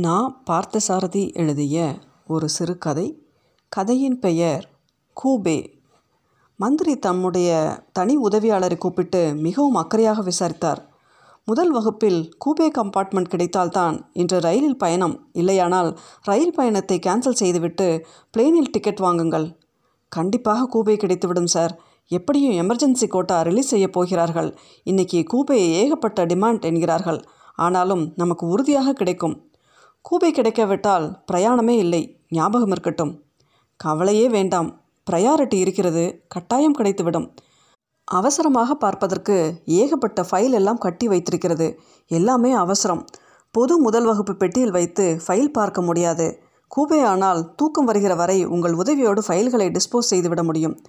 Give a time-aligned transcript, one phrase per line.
[0.00, 1.94] நான் பார்த்தசாரதி எழுதிய
[2.26, 3.22] ஒரு சிறுகதை
[3.68, 4.70] கதையின் பெயர்
[5.24, 5.68] கூபே.
[6.56, 10.90] மந்திரி தம்முடைய தனி உதவியாளரை கூப்பிட்டு மிகவும் அக்கறையாக விசாரித்தார்.
[11.44, 18.06] முதல் வகுப்பில் கூபே கம்பார்ட்மெண்ட் கிடைத்தால்தான் இன்று ரயிலில் பயணம் இல்லையானால் ரயில் பயணத்தை கேன்சல் செய்துவிட்டு
[18.36, 19.56] பிளேனில் டிக்கெட் வாங்குங்கள்.
[20.08, 21.80] கண்டிப்பாக கூபே கிடைத்துவிடும் சார்.
[22.08, 24.58] எப்படியும் எமர்ஜென்சி கோட்டா ரிலீஸ் செய்ய போகிறார்கள்.
[24.82, 27.22] இன்னைக்கு கூபே ஏகப்பட்ட டிமாண்ட் என்கிறார்கள்.
[27.54, 29.49] ஆனாலும் நமக்கு உறுதியாக கிடைக்கும்.
[30.00, 32.20] கூபை கிடைக்காவிட்டால் பிரயாணமே இல்லை.
[32.28, 33.22] ஞாபகம் இருக்கட்டும்.
[33.76, 34.80] கவலையே வேண்டாம்.
[35.10, 36.24] ப்ரையாரிட்டி இருக்கிறது.
[36.28, 37.34] கட்டாயம் கிடைத்துவிடும்.
[38.04, 41.80] அவசரமாக பார்ப்பதற்கு ஏகப்பட்ட ஃபைல் எல்லாம் கட்டி வைத்திருக்கிறது.
[42.06, 43.04] எல்லாமே அவசரம்.
[43.50, 46.38] பொது முதல் வகுப்பு பெட்டியில் வைத்து ஃபைல் பார்க்க முடியாது.
[46.76, 50.80] கூபையானால் ஆனால் தூக்கம் வருகிற வரை உங்கள் உதவியோடு ஃபைல்களை டிஸ்போஸ் செய்துவிட முடியும்.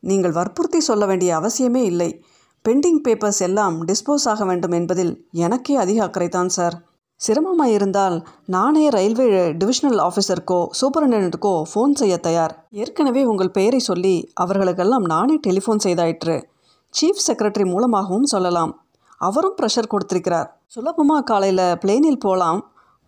[0.00, 2.24] நீங்கள் வற்புறுத்தி சொல்ல வேண்டிய அவசியமே இல்லை.
[2.68, 6.89] பெண்டிங் பேப்பர்ஸ் எல்லாம் டிஸ்போஸ் ஆக வேண்டும் என்பதில் எனக்கே அதிக அக்கறைதான் சார்.
[7.24, 8.16] சிரமமாக இருந்தால்
[8.54, 9.26] நானே ரயில்வே
[9.60, 12.54] டிவிஷனல் ஆஃபீஸருக்கோ சூப்பரிண்டென்ட்டுக்கோ ஃபோன் செய்ய தயார்.
[12.82, 16.36] ஏற்கனவே உங்கள் பெயரை சொல்லி அவர்களுக்கெல்லாம் நானே டெலிஃபோன் செய்தாயிற்று.
[16.94, 18.72] சீஃப் செக்ரட்டரி மூலமாகவும் சொல்லலாம்.
[19.20, 20.48] அவரும் ப்ரெஷர் கொடுத்திருக்கிறார்.
[20.66, 22.60] சுலபமாக காலையில் பிளேனில் போகலாம்.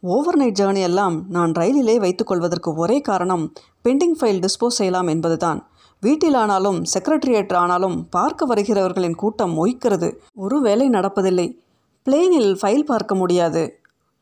[0.03, 3.45] ஓவர் நைட் ஜேர்னி எல்லாம் நான் ரயிலிலே வைத்துக்கொள்வதற்கு ஒரே காரணம்
[3.87, 5.61] பெண்டிங் ஃபைல் டிஸ்போஸ் செய்யலாம் என்பதுதான்.
[6.03, 10.09] வீட்டில் ஆனாலும் செக்ரட்டரியேட் ஆனாலும் பார்க்க வருகிறவர்களின் கூட்டம் மொய்க்கிறது.
[10.35, 11.49] ஒருவேளை நடப்பதில்லை.
[12.07, 13.63] பிளேனில் ஃபைல் பார்க்க முடியாது.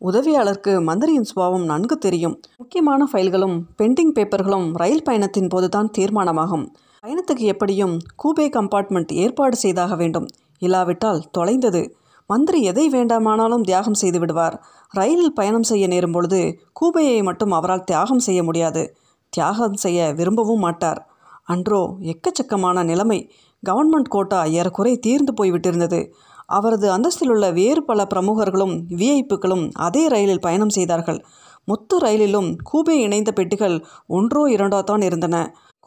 [0.04, 2.40] உதவியாளருக்கு மந்திரியின் சுபாவம் நன்கு தெரியும்.
[2.56, 6.66] முக்கியமான ஃபைல்களும் பெண்டிங் பேப்பர்களும் ரயில் பயணத்தின் போதுதான் தீர்மானமாகும்.
[7.02, 10.26] பயணத்துக்கு எப்படியும் கூபே கம்பார்ட்மெண்ட் ஏற்பாடு செய்தாக வேண்டும்.
[10.58, 11.96] இல்லாவிட்டால் தொலைந்தது.
[12.26, 14.62] மந்திரி எதை வேண்டாமானாலும் தியாகம் செய்து விடுவார்.
[14.90, 18.96] ரயிலில் பயணம் செய்ய நேரும் பொழுது கூபையை மட்டும் அவரால் தியாகம் செய்ய முடியாது.
[19.28, 21.08] தியாகம் செய்ய விரும்பவும் மாட்டார்.
[21.44, 23.32] அன்றோ எக்கச்சக்கமான நிலைமை.
[23.70, 26.10] கவர்மெண்ட் கோட்டா ஏறக்குறை தீர்ந்து போய்விட்டிருந்தது.
[26.50, 31.20] அவரது அந்தஸ்தில் உள்ள வேறு பல பிரமுகர்களும் விஐப்புகளும் அதே ரயிலில் பயணம் செய்தார்கள்.
[31.64, 33.76] மொத்த ரயிலிலும் கூபே இணைந்த பெட்டிகள்
[34.08, 35.36] ஒன்றோ இரண்டோ தான் இருந்தன.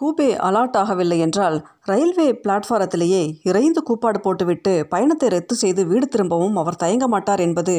[0.02, 6.80] கூபே அலாட் ஆகவில்லை என்றால் ரயில்வே பிளாட்ஃபாரத்திலேயே இறைந்து கூப்பாடு போட்டுவிட்டு பயணத்தை ரத்து செய்து வீடு திரும்பவும் அவர்
[6.84, 7.76] தயங்க மாட்டார் என்பது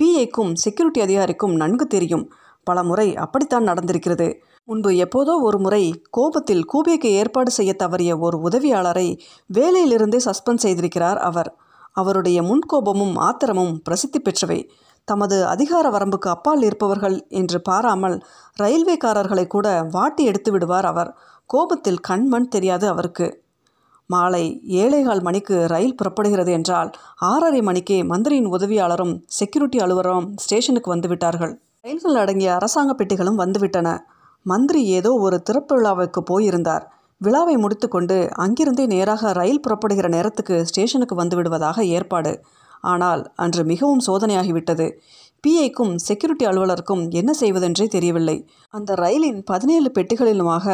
[0.00, 2.24] பிஏக்கும் செக்யூரிட்டி அதிகாரிக்கும் நன்கு தெரியும்.
[2.66, 4.28] பல முறை அப்படித்தான் நடந்திருக்கிறது.
[4.68, 9.08] முன்பு எப்போதோ ஒரு முறை கோபத்தில் கூபேக்கு ஏற்பாடு செய்ய தவறிய ஒரு உதவியாளரை
[9.50, 11.50] வேலையிலிருந்தே சஸ்பெண்ட் செய்திருக்கிறார் அவர்.
[11.96, 14.60] அவருடைய முன்கோபமும் ஆத்திரமும் பிரசித்தி பெற்றவை.
[15.04, 18.16] தமது அதிகார வரம்புக்கு அப்பால் இருப்பவர்கள் என்று பாராமல்
[18.62, 21.10] ரயில்வேக்காரர்களை கூட வாட்டி எடுத்து விடுவார் அவர்.
[21.46, 23.28] கோபத்தில் கண்மண் தெரியாது அவருக்கு.
[24.10, 32.14] மாலை ஏழேகால் மணிக்கு ரயில் புறப்படுகிறது என்றால் ஆறரை மணிக்கே மந்திரியின் உதவியாளரும் செக்யூரிட்டி அலுவலரும் ஸ்டேஷனுக்கு வந்துவிட்டார்கள் ரயில்கள்
[32.14, 33.88] அடங்கிய அரசாங்க பெட்டிகளும் வந்துவிட்டன
[34.46, 36.84] மந்திரி ஏதோ ஒரு திறப்பு விழாவுக்கு போயிருந்தார்.
[37.20, 42.32] விழாவை முடித்துக்கொண்டு அங்கிருந்தே நேராக ரயில் புறப்படுகிற நேரத்துக்கு ஸ்டேஷனுக்கு வந்து விடுவதாக ஏற்பாடு.
[42.80, 44.86] ஆனால் அன்று மிகவும் சோதனையாகிவிட்டது.
[45.44, 48.36] பிஐக்கும் செக்யூரிட்டி அலுவலருக்கும் என்ன செய்வதென்றே தெரியவில்லை.
[48.70, 50.66] அந்த ரயிலின் பதினேழு பெட்டிகளிலுமாக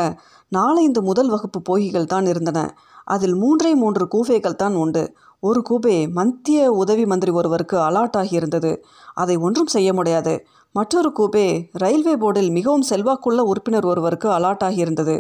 [0.49, 2.75] நாலைந்து முதல் வகுப்பு போகிகள் தான் இருந்தன.
[3.05, 5.03] அதில் மூன்றே மூன்று கூபைகள் தான் உண்டு.
[5.41, 8.73] ஒரு கூபே மத்திய உதவி மந்திரி ஒருவருக்கு அலாட் ஆகியிருந்தது.
[9.15, 10.35] அதை ஒன்றும் செய்ய முடியாது.
[10.75, 15.17] மற்றொரு கூபே ரயில்வே போர்டில் மிகவும் செல்வாக்குள்ள உறுப்பினர் ஒருவருக்கு அலாட் ஆகியிருந்தது.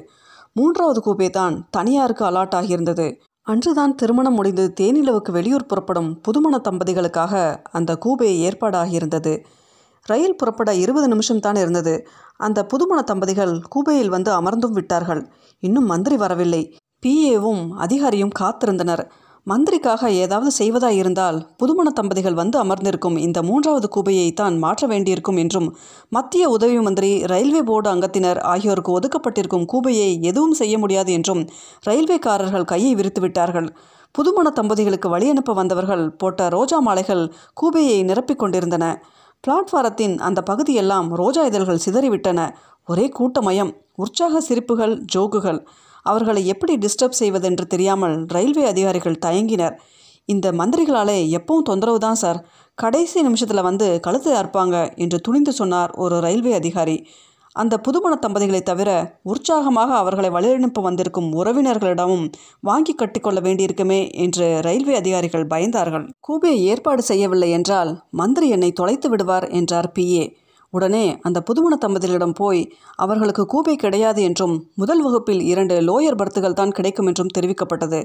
[0.52, 3.06] மூன்றாவது கூபே தான் தனியாருக்கு அலாட் ஆகியிருந்தது.
[3.42, 9.44] அன்றுதான் திருமணம் முடிந்து தேனிலவுக்கு வெளியூர் புறப்படும் புதுமண தம்பதிகளுக்காக அந்த கூபே ஏற்பாடாகியிருந்தது.
[10.06, 12.06] ரயில் புறப்பட இருபது நிமிஷம் தான் இருந்தது.
[12.36, 15.30] அந்த புதுமண தம்பதிகள் கூபையில் வந்து அமர்ந்தும் விட்டார்கள்.
[15.58, 16.76] இன்னும் மந்திரி வரவில்லை.
[17.06, 19.04] பிஏவும் அதிகாரியும் காத்திருந்தனர்.
[19.46, 25.66] மந்திரிக்காக ஏதாவது செய்வதாய் இருந்தால் புதுமண தம்பதிகள் வந்து அமர்ந்திருக்கும் இந்த மூன்றாவது கூபையை தான் மாற்ற வேண்டியிருக்கும் என்றும்
[26.08, 31.42] மத்திய உதவி மந்திரி ரயில்வே போர்டு அங்கத்தினர் ஆகியோருக்கு ஒதுக்கப்பட்டிருக்கும் கூபையை எதுவும் செய்ய முடியாது என்றும்
[31.86, 33.68] ரயில்வேக்காரர்கள் கையை விரித்து விட்டார்கள்.
[34.14, 37.24] புதுமண தம்பதிகளுக்கு வழி அனுப்ப வந்தவர்கள் போட்ட ரோஜா மாலைகள்
[37.54, 38.84] கூபையை நிரப்பிக் கொண்டிருந்தன.
[39.44, 42.40] பிளாட்ஃபாரத்தின் அந்த பகுதியெல்லாம் ரோஜா இதழ்கள் சிதறிவிட்டன.
[42.88, 45.60] ஒரே கூட்டமயம் உற்சாக சிரிப்புகள் ஜோக்குகள்.
[46.06, 49.76] அவர்களை எப்படி டிஸ்டர்ப் செய்வதென்று தெரியாமல் ரயில்வே அதிகாரிகள் தயங்கினர்.
[50.28, 52.40] இந்த மந்திரிகளாலே எப்பவும் தொந்தரவு தான் சார்.
[52.78, 56.96] கடைசி நிமிஷத்தில் வந்து கழுத்து அறுப்பாங்க என்று துணிந்து சொன்னார் ஒரு ரயில்வே அதிகாரி.
[57.56, 58.90] அந்த புதுமண தம்பதிகளை தவிர
[59.22, 62.24] உற்சாகமாக அவர்களை வழியனுப்ப வந்திருக்கும் உறவினர்களிடமும்
[62.60, 66.06] வாங்கி கட்டிக்கொள்ள வேண்டியிருக்குமே என்று ரயில்வே அதிகாரிகள் பயந்தார்கள்.
[66.28, 70.24] கூபே ஏற்பாடு செய்யவில்லை என்றால் மந்திரி என்னை தொலைத்து விடுவார் என்றார் பிஏ
[70.72, 72.60] உடனே அந்த புதுமண தம்பதிகளிடம் போய்
[72.96, 78.00] அவர்களுக்கு கூபை கிடையாது என்றும் முதல் வகுப்பில் இரண்டு லோயர் பர்த்துகள் தான் கிடைக்கும் என்றும் தெரிவிக்கப்பட்டது.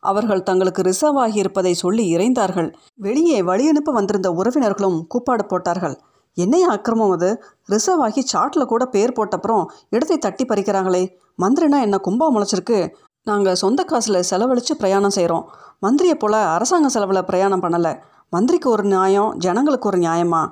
[0.00, 2.68] அவர்கள் தங்களுக்கு ரிசர்வ் ஆகியிருப்பதை சொல்லி இறைந்தார்கள்.
[2.94, 5.96] வெளியே வழியனுப்ப வந்திருந்த உறவினர்களும் கூப்பாடு போட்டார்கள்.
[6.36, 7.30] என்னைய அக்கிரமம் அது?
[7.68, 11.04] ரிசர்வ் ஆகி சாட்டில் கூட பேர் போட்டப்புறம் இடத்தை தட்டி பறிக்கிறாங்களே.
[11.42, 12.78] மந்திரினா என்ன கும்பா முளைச்சிருக்கு?
[13.26, 15.46] நாங்கள் சொந்த காசில் செலவழித்து பிரயாணம் செய்கிறோம்
[15.82, 17.92] மந்திரியை போல் அரசாங்க செலவில் பிரயாணம் பண்ணலை.
[18.32, 20.42] மந்திரிக்கு ஒரு நியாயம் ஜனங்களுக்கு ஒரு நியாயமா?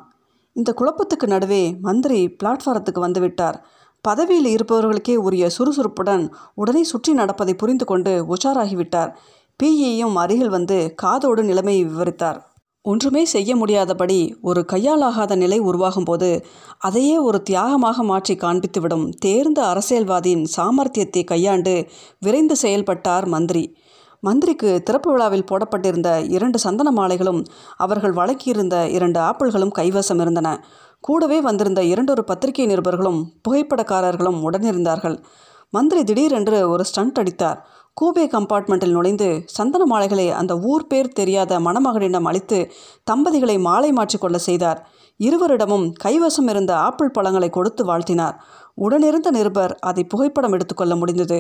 [0.57, 3.59] இந்த குழப்பத்துக்கு நடுவே மந்திரி பிளாட்ஃபாரத்துக்கு வந்துவிட்டார்.
[4.05, 9.11] பதவியில் இருப்பவர்களுக்கே உரிய சுறுசுறுப்புடன் உடனே சுற்றி நடப்பதை புரிந்து கொண்டு உஷாராகிவிட்டார்.
[9.61, 12.39] பிஇயும் அருகில் வந்து காதோடு நிலைமையை விவரித்தார்.
[12.85, 16.31] ஒன்றுமே செய்ய முடியாதபடி ஒரு கையாலாகாத நிலை உருவாகும்போது
[16.79, 21.75] அதையே ஒரு தியாகமாக மாற்றி காண்பித்துவிடும் தேர்ந்த அரசியல்வாதியின் சாமர்த்தியத்தை கையாண்டு
[22.19, 23.65] விரைந்து செயல்பட்டார் மந்திரி.
[24.23, 27.41] மந்திரிக்கு திறப்பு விழாவில் போடப்பட்டிருந்த இரண்டு சந்தன மாலைகளும்
[27.77, 30.49] அவர்கள் வழக்கியிருந்த இரண்டு ஆப்பிள்களும் கைவசம் இருந்தன.
[31.01, 35.17] கூடவே வந்திருந்த இரண்டொரு பத்திரிகை நிருபர்களும் புகைப்படக்காரர்களும் உடனிருந்தார்கள்.
[35.71, 37.59] மந்திரி திடீரென்று ஒரு ஸ்டண்ட் அடித்தார்.
[37.97, 42.59] கூபே கம்பார்ட்மெண்ட்டில் நுழைந்து சந்தன மாலைகளை அந்த ஊர் பேர் தெரியாத மணமகனிடம் அளித்து
[43.11, 44.81] தம்பதிகளை மாலை மாற்றிக்கொள்ள செய்தார்.
[45.21, 48.37] இருவரிடமும் கைவசம் இருந்த ஆப்பிள் பழங்களை கொடுத்து வாழ்த்தினார்.
[48.75, 51.39] உடனிருந்த நிருபர் அதை புகைப்படம் எடுத்துக்கொள்ள முடிந்தது.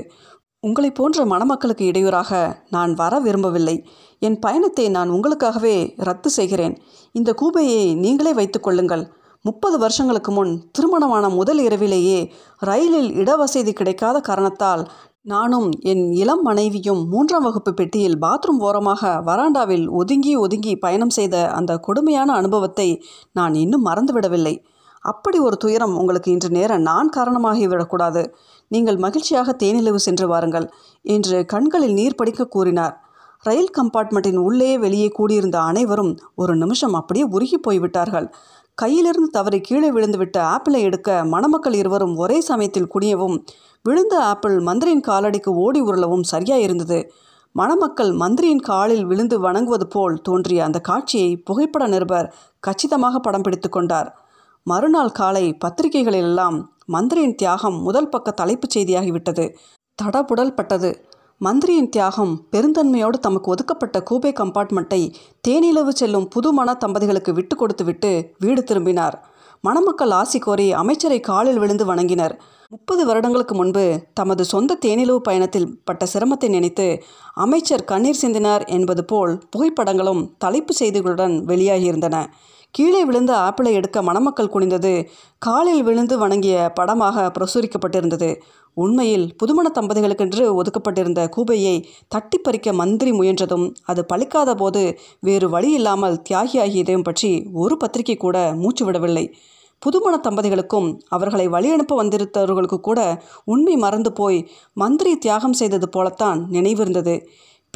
[0.63, 2.31] உங்களை போன்ற மணமக்களுக்கு இடையூறாக
[2.71, 3.75] நான் வர விரும்பவில்லை.
[4.19, 5.77] என் பயணத்தை நான் உங்களுக்காகவே
[6.09, 6.75] ரத்து செய்கிறேன்.
[7.13, 9.03] இந்த கூபையை நீங்களே வைத்துக்கொள்ளுங்கள்
[9.45, 12.21] முப்பது வருஷங்களுக்கு முன் திருமணமான முதல் இரவிலேயே
[12.59, 14.83] ரயிலில் இடவசதி கிடைக்காத காரணத்தால்
[15.23, 21.73] நானும் என் இளம் மனைவியும் மூன்றாம் வகுப்பு பெட்டியில் பாத்ரூம் ஓரமாக வராண்டாவில் ஒதுங்கி ஒதுங்கி பயணம் செய்த அந்த
[21.79, 22.89] கொடுமையான அனுபவத்தை
[23.33, 24.55] நான் இன்னும் மறந்துவிடவில்லை.
[25.03, 28.23] அப்படி ஒரு துயரம் உங்களுக்கு இன்று நேர நான் காரணமாகிவிடக்கூடாது
[28.69, 30.67] நீங்கள் மகிழ்ச்சியாக தேனிலவு சென்று வாருங்கள்
[31.05, 32.95] என்று கண்களில் நீர் படிக்க கூறினார்.
[33.45, 38.29] ரயில் கம்பார்ட்மெண்ட்டின் உள்ளே வெளியே கூடியிருந்த அனைவரும் ஒரு நிமிஷம் அப்படியே உருகி போய்விட்டார்கள்.
[38.83, 43.37] கையிலிருந்து தவறி கீழே விழுந்துவிட்ட ஆப்பிளை எடுக்க மணமக்கள் இருவரும் ஒரே சமயத்தில் குனியவும்
[43.83, 47.01] விழுந்த ஆப்பிள் மந்திரியின் காலடிக்கு ஓடி உருளவும் சரியாயிருந்தது.
[47.55, 52.29] மணமக்கள் மந்திரியின் காலில் விழுந்து வணங்குவது போல் தோன்றிய அந்த காட்சியை புகைப்பட நிருபர்
[52.61, 54.09] கச்சிதமாக படம் பிடித்து கொண்டார்.
[54.67, 59.45] மறுநாள் காலை பத்திரிகைகளிலெல்லாம் மந்திரியின் தியாகம் முதல் பக்க தலைப்புச் செய்தியாகிவிட்டது.
[59.99, 60.91] தடபுடல் பட்டது
[61.39, 65.01] மந்திரியின் தியாகம் பெருந்தன்மையோடு தமக்கு ஒதுக்கப்பட்ட கூபே கம்பார்ட்மெண்ட்டை
[65.49, 69.17] தேனிலவு செல்லும் புதுமண தம்பதிகளுக்கு விட்டு கொடுத்துவிட்டு வீடு திரும்பினார்.
[69.61, 72.37] மணமக்கள் ஆசி கோரி அமைச்சரை காலில் விழுந்து வணங்கினர்.
[72.69, 76.87] முப்பது வருடங்களுக்கு முன்பு தமது சொந்த தேனிலவு பயணத்தில் பட்ட சிரமத்தை நினைத்து
[77.47, 82.17] அமைச்சர் கண்ணீர் சிந்தினார் என்பது போல் புகைப்படங்களும் தலைப்பு செய்திகளுடன் வெளியாகியிருந்தன.
[82.75, 84.93] கீழே விழுந்த ஆப்பிளை எடுக்க மணமக்கள் குனிந்தது.
[85.39, 88.31] காலில் விழுந்து வணங்கிய படமாக பிரசுரிக்கப்பட்டிருந்தது.
[88.77, 91.75] உண்மையில் புதுமண தம்பதிகளுக்கென்று ஒதுக்கப்பட்டிருந்த கூபையை
[92.09, 94.83] தட்டி பறிக்க மந்திரி முயன்றதும் அது பழிக்காத போது
[95.21, 99.27] வேறு வழி இல்லாமல் தியாகியாகியதையும் பற்றி ஒரு பத்திரிகை கூட மூச்சு விடவில்லை.
[99.83, 103.01] புதுமண தம்பதிகளுக்கும் அவர்களை வழி அனுப்ப வந்திருந்தவர்களுக்கு கூட
[103.45, 104.39] உண்மை மறந்து போய்
[104.73, 107.17] மந்திரி தியாகம் செய்தது போலத்தான் நினைவிருந்தது.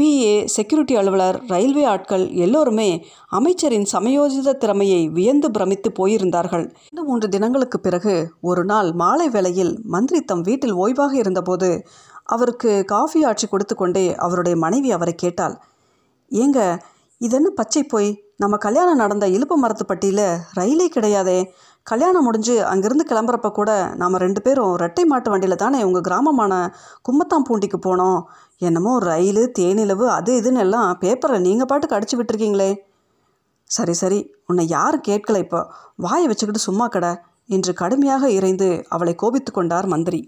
[0.00, 6.64] பிஏ செக்யூரிட்டி அலுவலர் ரயில்வே ஆட்கள் எல்லோருமே அமைச்சரின் சமயோஜித திறமையை வியந்து பிரமித்து போயிருந்தார்கள்.
[6.90, 11.86] இந்த மூன்று தினங்களுக்கு பிறகு ஒரு நாள் மாலை வேளையில் மந்திரி தம் வீட்டில் ஓய்வாக இருந்தபோது
[12.24, 15.56] அவருக்கு காஃபி ஆட்சி கொடுத்து கொண்டே அவருடைய மனைவி அவரை கேட்டாள்.
[16.30, 16.78] ஏங்க
[17.18, 18.22] இதென்ன பச்சை போய்?
[18.36, 21.38] நம்ம கல்யாணம் நடந்த இலுப்பு மரத்துப்பட்டியில் ரயிலே கிடையாதே.
[21.86, 26.52] கல்யாணம் முடிஞ்சு அங்கேருந்து கிளம்புறப்ப கூட நாம் ரெண்டு பேரும் ரெட்டை மாட்டு வண்டியில் தானே உங்கள் கிராமமான
[27.08, 28.22] கும்மத்தாம்பூண்டிக்கு போனோம்.
[28.58, 32.70] என்னமோ ரயில் தேனிலவு அது இதுன்னு எல்லாம் பேப்பரை நீங்கள் பாட்டுக்கு அடிச்சு விட்டுருக்கீங்களே.
[33.64, 35.60] சரி சரி உன்னை யாரும் கேட்கல இப்போ.
[35.96, 37.12] வாயை வச்சுக்கிட்டு சும்மா கடை.
[37.48, 40.20] என்று கடுமையாக இறைந்து அவளை கோபித்து கொண்டார் மந்திரி.